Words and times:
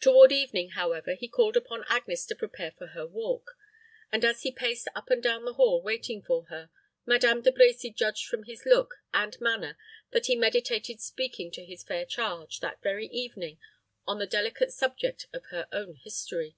Toward 0.00 0.32
evening, 0.32 0.70
however, 0.70 1.12
he 1.12 1.28
called 1.28 1.54
upon 1.54 1.84
Agnes 1.86 2.24
to 2.24 2.34
prepare 2.34 2.70
for 2.70 2.86
her 2.96 3.06
walk; 3.06 3.58
and 4.10 4.24
as 4.24 4.40
he 4.40 4.50
paced 4.50 4.88
up 4.94 5.10
and 5.10 5.22
down 5.22 5.44
the 5.44 5.52
hall 5.52 5.82
waiting 5.82 6.22
for 6.22 6.44
her, 6.46 6.70
Madame 7.04 7.42
De 7.42 7.52
Brecy 7.52 7.94
judged 7.94 8.26
from 8.26 8.44
his 8.44 8.64
look 8.64 9.02
and 9.12 9.38
manner 9.38 9.76
that 10.12 10.24
he 10.24 10.34
meditated 10.34 11.02
speaking 11.02 11.50
to 11.50 11.62
his 11.62 11.82
fair 11.82 12.06
charge, 12.06 12.60
that 12.60 12.80
very 12.80 13.08
evening, 13.08 13.58
on 14.06 14.18
the 14.18 14.26
delicate 14.26 14.72
subject 14.72 15.26
of 15.34 15.44
her 15.50 15.68
own 15.72 15.94
history. 15.96 16.56